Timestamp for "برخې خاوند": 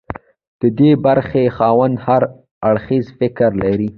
1.05-1.95